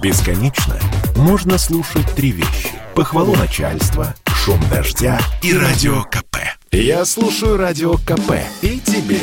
[0.00, 0.74] Бесконечно
[1.16, 2.70] можно слушать три вещи.
[2.94, 6.36] Похвалу начальства, шум дождя и радио КП.
[6.70, 9.18] Я слушаю радио КП и тебе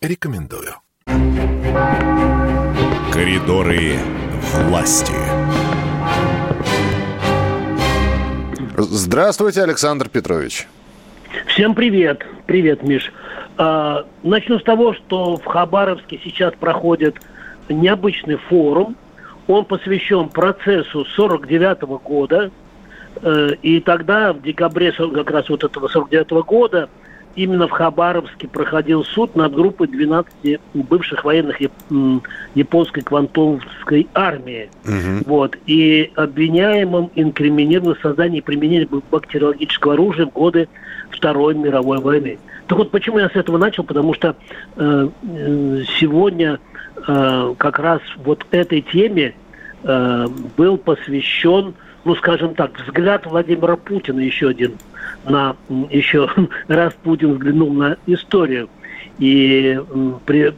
[0.00, 0.74] рекомендую.
[3.12, 3.96] Коридоры
[4.68, 5.12] власти.
[8.76, 10.68] Здравствуйте, Александр Петрович.
[11.48, 12.24] Всем привет.
[12.46, 13.12] Привет, Миш.
[13.58, 17.16] А, начну с того, что в Хабаровске сейчас проходит
[17.68, 18.96] необычный форум.
[19.48, 22.50] Он посвящен процессу 49 -го года.
[23.22, 26.88] Э, и тогда, в декабре как раз вот этого 49 -го года,
[27.36, 31.58] именно в Хабаровске проходил суд над группой 12 бывших военных
[32.54, 34.70] японской квантовской армии.
[34.84, 35.24] Угу.
[35.26, 35.56] Вот.
[35.66, 40.68] И обвиняемым инкриминировано создание и применение бактериологического оружия в годы
[41.10, 42.38] Второй мировой войны.
[42.66, 43.84] Так вот, почему я с этого начал?
[43.84, 44.36] Потому что
[44.76, 46.58] э, э сегодня
[46.96, 49.34] э, как раз вот этой теме
[49.84, 51.74] э, был посвящен,
[52.04, 54.78] ну, скажем так, взгляд Владимира Путина еще один
[55.24, 55.56] на
[55.90, 56.28] еще
[56.68, 58.68] раз Путин взглянул на историю
[59.18, 59.80] и
[60.26, 60.52] при,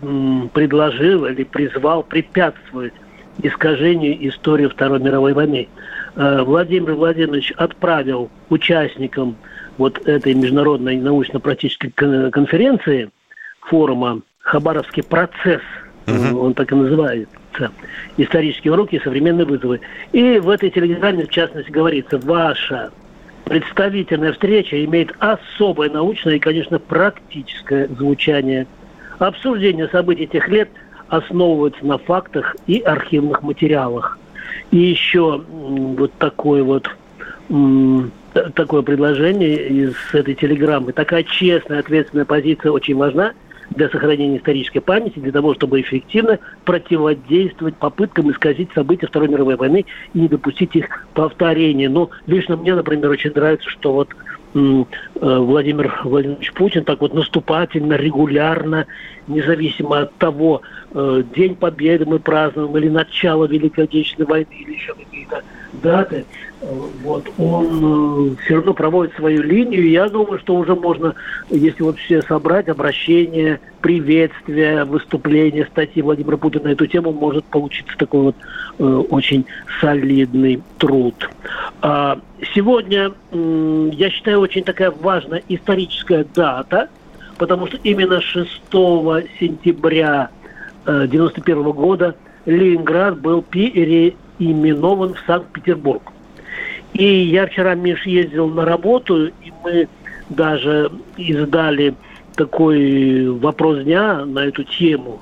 [0.53, 2.95] предложил или призвал препятствовать
[3.43, 5.69] искажению истории Второй мировой войны.
[6.17, 9.37] Э, Владимир Владимирович отправил участникам
[9.77, 13.11] вот этой международной научно-практической конференции
[13.61, 15.63] форума «Хабаровский процесс»,
[16.07, 17.71] он так и называется,
[18.17, 19.81] «Исторические уроки и современные вызовы».
[20.13, 22.91] И в этой телеграмме, в частности, говорится, ваша
[23.45, 28.67] представительная встреча имеет особое научное и, конечно, практическое звучание.
[29.19, 30.71] Обсуждение событий тех лет
[31.09, 34.19] основывается на фактах и архивных материалах.
[34.71, 36.89] И еще вот такой вот
[38.55, 40.93] такое предложение из этой телеграммы.
[40.93, 43.33] Такая честная, ответственная позиция очень важна
[43.71, 49.85] для сохранения исторической памяти, для того, чтобы эффективно противодействовать попыткам исказить события Второй мировой войны
[50.13, 51.89] и не допустить их повторения.
[51.89, 54.09] Но лично мне, например, очень нравится, что вот
[54.55, 58.87] Владимир Владимирович Путин так вот наступательно, регулярно,
[59.27, 60.63] независимо от того,
[60.93, 65.43] э, День Победы мы празднуем или начало Великой Отечественной войны или еще какие-то
[65.83, 66.25] даты,
[67.03, 69.89] вот, он э, все равно проводит свою линию.
[69.89, 71.15] Я думаю, что уже можно,
[71.51, 77.97] если вот все собрать, обращение, приветствие, выступление, статьи Владимира Путина на эту тему, может получиться
[77.99, 78.37] такой вот
[78.79, 79.45] э, очень
[79.81, 81.29] солидный труд.
[81.87, 82.19] А,
[82.55, 86.89] сегодня, я считаю, очень такая важная историческая дата,
[87.37, 88.49] потому что именно 6
[89.39, 90.31] сентября
[90.87, 92.15] 1991 э, года
[92.47, 96.11] Ленинград был переименован в Санкт-Петербург.
[96.95, 99.87] И я вчера, Миш, ездил на работу, и мы
[100.31, 101.95] даже издали
[102.35, 105.21] такой вопрос дня на эту тему.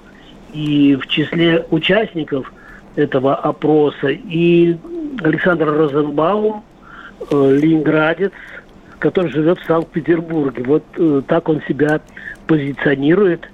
[0.55, 2.53] И в числе участников
[2.95, 4.77] этого опроса и
[5.23, 6.65] Александр Розенбаум,
[7.31, 8.33] э, ленинградец,
[8.99, 10.65] который живет в Санкт-Петербурге.
[10.65, 12.01] Вот э, так он себя
[12.47, 13.49] позиционирует.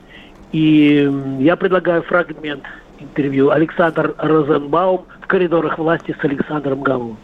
[0.52, 1.10] И
[1.41, 2.62] я предлагаю фрагмент
[2.98, 3.50] интервью.
[3.50, 7.18] Александр Розенбаум в коридорах власти с Александром Галовым.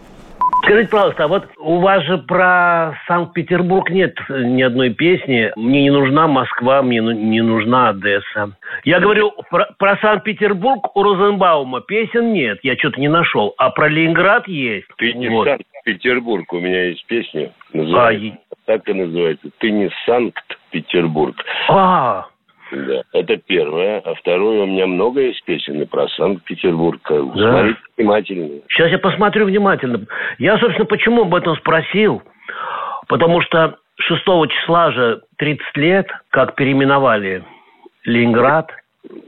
[0.64, 5.52] Скажите, пожалуйста, а вот у вас же про Санкт-Петербург нет ни одной песни.
[5.56, 8.56] Мне не нужна Москва, мне не нужна Одесса.
[8.84, 13.54] Я говорю, про, про Санкт-Петербург у Розенбаума песен нет, я что-то не нашел.
[13.58, 14.86] А про Ленинград есть.
[14.96, 15.46] Ты не вот.
[15.46, 17.52] Санкт-Петербург, у меня есть песня.
[17.74, 19.50] Называется, а, так и называется.
[19.58, 21.36] Ты не Санкт-Петербург.
[21.68, 22.26] А,
[22.76, 24.00] да, это первое.
[24.00, 27.00] А второе, у меня много есть песен про Санкт-Петербург.
[27.08, 27.32] Да.
[27.34, 28.60] Смотрите внимательно.
[28.68, 30.06] Сейчас я посмотрю внимательно.
[30.38, 32.22] Я, собственно, почему об этом спросил?
[33.08, 37.44] Потому что 6 числа же 30 лет, как переименовали
[38.04, 38.70] Ленинград.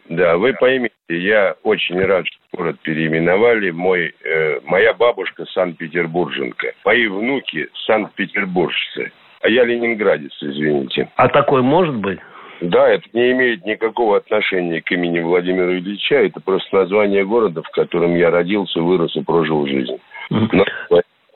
[0.09, 3.71] Да, вы поймите, я очень рад, что город переименовали.
[3.71, 6.73] Мой, э, моя бабушка Санкт-Петербурженка.
[6.85, 9.13] Мои внуки Санкт-Петербуржцы.
[9.43, 11.09] А я ленинградец, извините.
[11.17, 12.19] А такой может быть?
[12.61, 16.17] Да, это не имеет никакого отношения к имени Владимира Ильича.
[16.17, 19.99] Это просто название города, в котором я родился, вырос и прожил жизнь.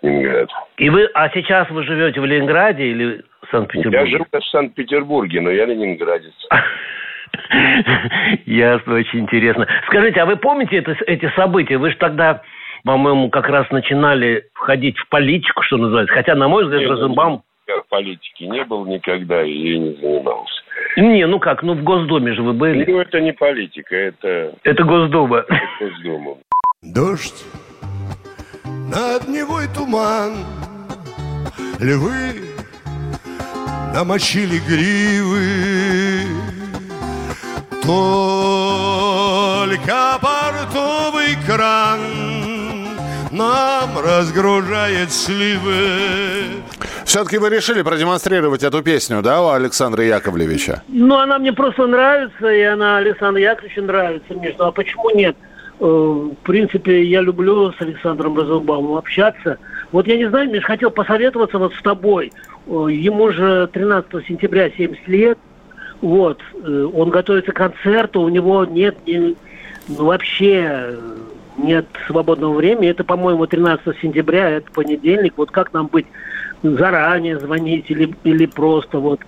[0.02, 0.48] Ленинград.
[0.78, 3.98] И вы, а сейчас вы живете в Ленинграде или в Санкт-Петербурге?
[3.98, 6.32] Я живу в Санкт-Петербурге, но я ленинградец.
[8.46, 9.66] Ясно, очень интересно.
[9.86, 11.76] Скажите, а вы помните это, эти события?
[11.76, 12.42] Вы же тогда,
[12.84, 16.14] по-моему, как раз начинали входить в политику, что называется.
[16.14, 17.42] Хотя, на мой взгляд, Розенбаум...
[17.88, 20.59] Политике не был никогда и не занимался.
[20.96, 22.90] Не, ну как, ну в Госдуме же вы были.
[22.90, 24.54] Ну это не политика, это...
[24.64, 25.38] Это Госдума.
[25.38, 26.36] Это Госдума.
[26.82, 27.44] Дождь,
[28.64, 30.32] над Невой туман,
[31.80, 32.50] Львы
[33.94, 36.26] намочили гривы,
[37.82, 38.98] Только
[40.20, 42.00] портовый кран
[43.30, 46.62] нам разгружает сливы.
[47.04, 50.82] Все-таки вы решили продемонстрировать эту песню, да, у Александра Яковлевича?
[50.88, 54.64] Ну, она мне просто нравится, и она Александру Яковлевичу нравится, между.
[54.64, 55.36] А почему нет?
[55.80, 59.58] Э, в принципе, я люблю с Александром Розенбаумом общаться.
[59.92, 62.32] Вот я не знаю, Миш, хотел посоветоваться вот с тобой.
[62.66, 65.38] Э, ему же 13 сентября 70 лет.
[66.00, 66.40] Вот.
[66.62, 69.36] Э, он готовится к концерту, у него нет ни,
[69.88, 70.96] ну, вообще
[71.64, 72.88] нет свободного времени.
[72.88, 75.34] Это, по-моему, 13 сентября, это понедельник.
[75.36, 76.06] Вот как нам быть?
[76.62, 79.20] Заранее звонить или, или просто вот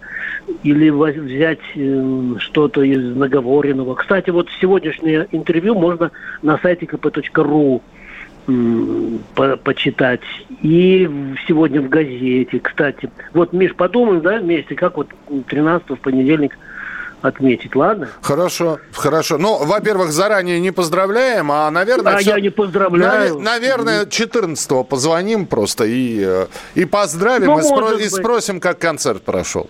[0.62, 3.94] или взять э, что-то из наговоренного.
[3.94, 6.10] Кстати, вот сегодняшнее интервью можно
[6.42, 7.80] на сайте kp.ru
[9.34, 10.20] по почитать.
[10.62, 11.08] И
[11.46, 13.08] сегодня в газете, кстати.
[13.32, 15.08] Вот, Миш, подумаем, да, вместе, как вот
[15.46, 16.58] 13 в понедельник
[17.22, 18.08] отметить, ладно?
[18.20, 19.38] Хорошо, хорошо.
[19.38, 22.14] Ну, во-первых, заранее не поздравляем, а, наверное...
[22.14, 22.30] А все...
[22.30, 23.34] я не поздравляю.
[23.34, 23.42] Нав...
[23.42, 27.92] Наверное, 14-го позвоним просто и, э, и поздравим, ну, и, спро...
[27.92, 29.68] и спросим, как концерт прошел.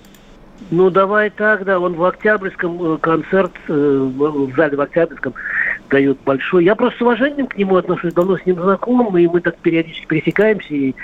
[0.71, 1.79] Ну, давай так, да.
[1.79, 5.35] Он в Октябрьском э, концерт, э, в зале в Октябрьском
[5.93, 6.65] дает большой.
[6.65, 10.07] Я просто с уважением к нему отношусь, давно с ним знаком, и мы так периодически
[10.07, 10.95] пересекаемся, и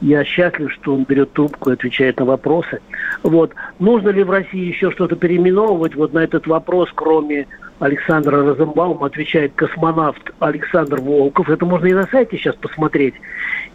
[0.00, 2.80] я счастлив, что он берет трубку и отвечает на вопросы.
[3.22, 3.52] Вот.
[3.78, 5.96] Нужно ли в России еще что-то переименовывать?
[5.96, 7.48] Вот на этот вопрос, кроме
[7.80, 11.50] Александра Розенбаума, отвечает космонавт Александр Волков.
[11.50, 13.14] Это можно и на сайте сейчас посмотреть.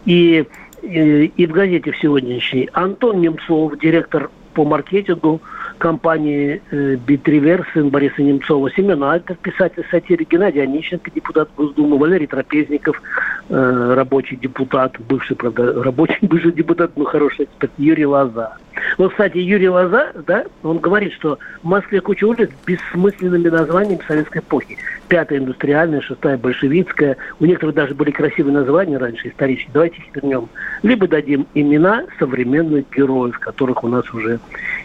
[0.06, 0.46] И,
[0.82, 2.70] и, и в газете в сегодняшней.
[2.72, 5.40] Антон Немцов, директор по маркетингу
[5.82, 12.28] компании э, «Битривер», сын Бориса Немцова, Семен Альтов, писатель сатирик, Геннадий Онищенко, депутат Госдумы, Валерий
[12.28, 13.02] Трапезников,
[13.48, 18.58] э, рабочий депутат, бывший, правда, рабочий, бывший депутат, но хороший эксперт, Юрий Лоза.
[18.96, 24.00] Вот, кстати, Юрий Лоза, да, он говорит, что в Москве куча улиц с бессмысленными названиями
[24.06, 24.78] советской эпохи.
[25.08, 27.16] Пятая индустриальная, шестая большевистская.
[27.40, 29.72] У некоторых даже были красивые названия раньше, исторические.
[29.74, 30.48] Давайте их вернем.
[30.82, 34.38] Либо дадим имена современных героев, которых у нас уже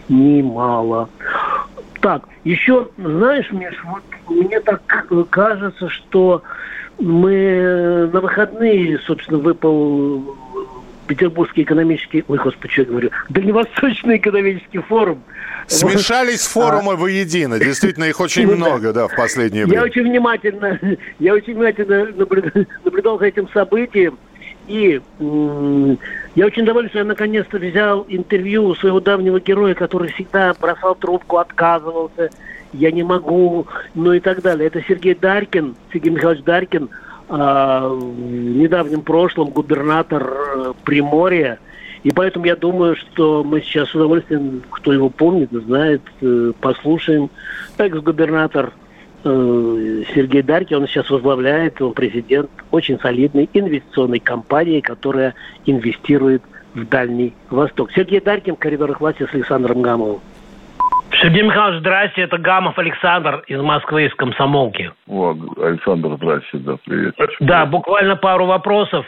[0.10, 1.10] немало.
[2.02, 4.82] Так, еще, знаешь, Миш, вот мне так
[5.30, 6.44] кажется, что
[7.00, 10.36] мы на выходные, собственно, выпал
[11.08, 15.24] Петербургский экономический, ой, господи, что я говорю, Дальневосточный экономический форум.
[15.68, 16.96] Смешались форумы а.
[16.96, 19.82] воедино, действительно, их очень ну, много, да, в последнее время.
[19.82, 20.80] Я очень внимательно,
[21.20, 22.08] я очень внимательно
[22.86, 24.18] наблюдал за этим событием,
[24.68, 25.02] и
[26.38, 30.94] я очень доволен, что я наконец-то взял интервью у своего давнего героя, который всегда бросал
[30.94, 32.30] трубку, отказывался,
[32.74, 34.68] я не могу, ну и так далее.
[34.68, 36.90] Это Сергей Даркин, Сергей Михайлович Даркин,
[37.28, 41.58] а, в недавнем прошлом губернатор э, Приморья.
[42.04, 47.32] И поэтому я думаю, что мы сейчас с удовольствием, кто его помнит, знает, э, послушаем.
[47.80, 48.87] Экс-губернатор э,
[49.24, 55.34] Сергей Дарки, он сейчас возглавляет, он президент очень солидной инвестиционной компании, которая
[55.66, 56.44] инвестирует
[56.74, 57.92] в Дальний Восток.
[57.92, 60.20] Сергей Даркин в коридорах власти с Александром Гамовым.
[61.22, 64.92] Сергей Михайлович, здрасте, это Гамов Александр из Москвы, из Комсомолки.
[65.08, 67.16] О, Александр, здрасте, да, привет.
[67.40, 69.06] Да, буквально пару вопросов.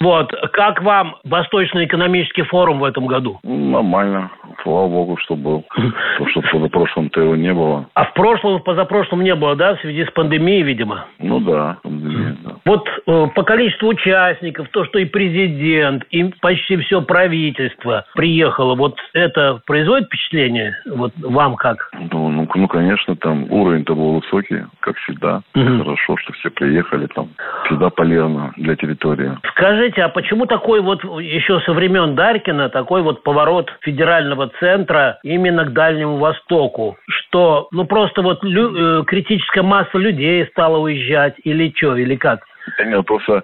[0.00, 3.38] Вот, как вам Восточный экономический форум в этом году?
[3.42, 4.30] Нормально,
[4.62, 5.64] слава богу, что был.
[5.68, 7.86] Потому что в позапрошлом-то его не было.
[7.94, 11.06] А в прошлом, в позапрошлом не было, да, в связи с пандемией, видимо?
[11.18, 12.47] Ну да, пандемия, да.
[12.68, 18.98] Вот э, по количеству участников, то, что и президент, и почти все правительство приехало, вот
[19.14, 20.76] это производит впечатление?
[20.84, 21.90] Вот вам как?
[22.12, 25.40] Ну, ну, ну конечно, там уровень-то был высокий, как всегда.
[25.54, 25.78] Угу.
[25.78, 27.30] Хорошо, что все приехали там.
[27.64, 29.30] Всегда полезно для территории.
[29.52, 35.64] Скажите, а почему такой вот еще со времен Даркина такой вот поворот федерального центра именно
[35.64, 36.98] к Дальнему Востоку?
[37.08, 42.40] Что, ну просто вот лю- э, критическая масса людей стала уезжать или что, или как?
[42.84, 43.42] Нет, просто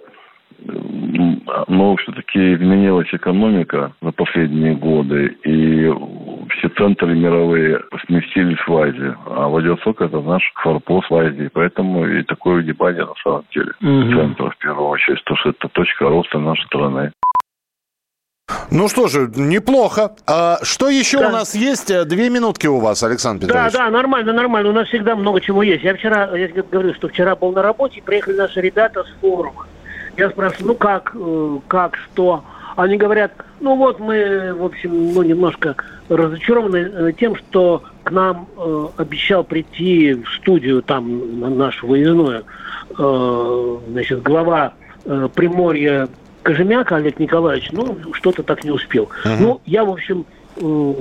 [1.69, 5.93] но все-таки изменилась экономика за последние годы, и
[6.51, 9.17] все центры мировые сместились в Азию.
[9.27, 11.51] А Владивосток– это наш форпост в Азии.
[11.53, 14.13] Поэтому и такое внимание на самом деле угу.
[14.13, 17.13] центра в первую очередь, потому что это точка роста нашей страны.
[18.71, 20.17] Ну что же, неплохо.
[20.27, 21.29] А что еще да.
[21.29, 21.93] у нас есть?
[22.09, 23.73] Две минутки у вас, Александр Петрович.
[23.73, 24.71] Да, да, нормально, нормально.
[24.71, 25.85] У нас всегда много чего есть.
[25.85, 29.67] Я вчера, я говорю, что вчера был на работе, приехали наши ребята с форума.
[30.17, 32.45] Я спрашиваю, ну как, э, как, что?
[32.77, 35.77] Они говорят, ну вот мы, в общем, ну немножко
[36.09, 42.45] разочарованы э, тем, что к нам э, обещал прийти в студию там на нашу выездную,
[42.99, 44.75] э, значит, глава
[45.05, 46.09] э, Приморья
[46.45, 49.09] Кожемяка Олег Николаевич, ну, что-то так не успел.
[49.25, 49.37] Uh-huh.
[49.41, 50.27] Ну, я, в общем,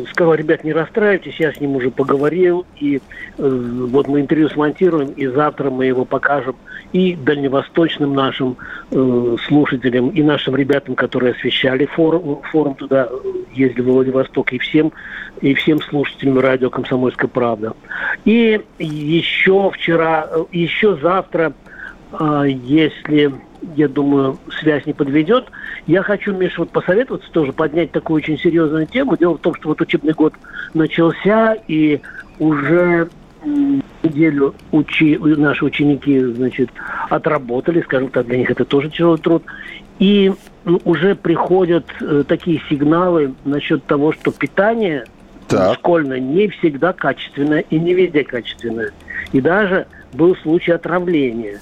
[0.10, 3.00] сказал, ребят, не расстраивайтесь, я с ним уже поговорил, и э,
[3.38, 6.56] вот мы интервью смонтируем, и завтра мы его покажем
[6.92, 8.58] и дальневосточным нашим
[8.90, 13.16] э, слушателям, и нашим ребятам, которые освещали форум, форум туда, э,
[13.54, 14.92] ездили в Владивосток, и всем,
[15.42, 17.74] и всем слушателям радио «Комсомольская правда».
[18.26, 21.54] И еще вчера, э, еще завтра,
[22.20, 23.34] э, если
[23.76, 25.46] я думаю, связь не подведет.
[25.88, 29.18] Я хочу, Миша, вот посоветоваться тоже, поднять такую очень серьезную тему.
[29.18, 30.34] Дело в том, что вот учебный год
[30.74, 32.02] начался, и
[32.40, 33.10] уже
[33.46, 36.70] неделю учи, наши ученики, значит,
[37.10, 39.44] отработали, скажем так, для них это тоже тяжелый труд.
[40.00, 40.34] И
[40.86, 45.06] уже приходят э, такие сигналы насчет того, что питание
[45.48, 45.76] так.
[45.76, 48.92] школьное не всегда качественное и не везде качественное.
[49.32, 51.60] И даже был случай отравления.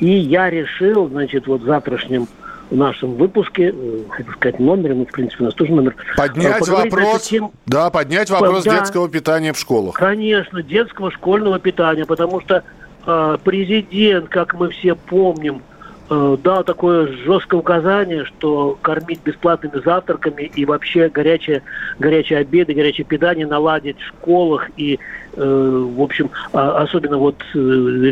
[0.00, 2.26] И я решил, значит, вот в завтрашнем
[2.70, 5.96] в нашем выпуске, э, хотел сказать, номере, ну, в принципе, у нас тоже номер.
[6.16, 9.96] Поднять вопрос, тем, да, поднять вопрос да, детского питания в школах.
[9.96, 12.62] Конечно, детского школьного питания, потому что
[13.06, 15.69] э, президент, как мы все помним, э,
[16.10, 21.62] дал такое жесткое указание, что кормить бесплатными завтраками и вообще горячие,
[21.98, 24.98] горячие обеды, горячее питание наладить в школах и,
[25.34, 27.58] э, в общем, а, особенно вот э,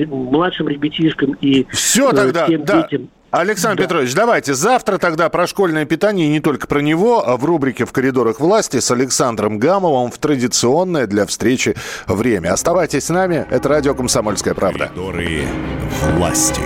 [0.07, 2.83] младшим ребятишкам и Все тогда, всем да.
[2.83, 3.09] детям.
[3.31, 3.85] Александр да.
[3.85, 7.85] Петрович, давайте завтра тогда про школьное питание и не только про него, а в рубрике
[7.85, 11.75] «В коридорах власти» с Александром Гамовым в традиционное для встречи
[12.07, 12.52] время.
[12.55, 14.87] Оставайтесь с нами, это радио «Комсомольская правда».
[14.87, 15.43] Коридоры
[16.14, 16.62] власти.